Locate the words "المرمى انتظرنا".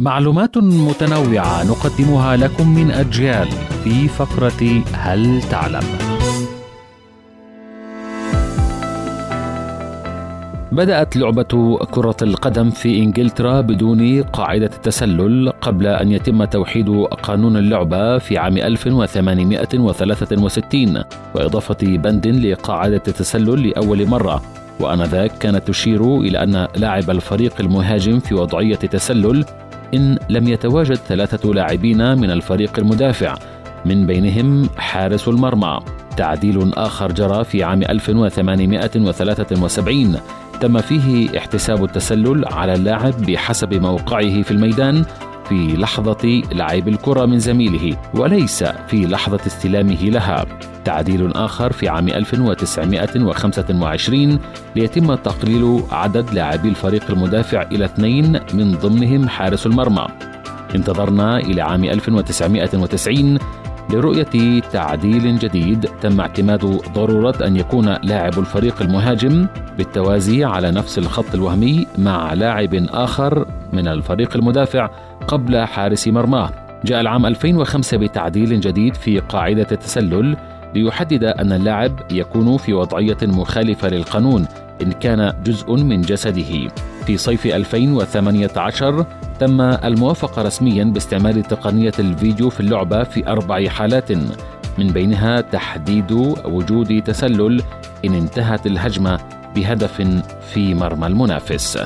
59.66-61.38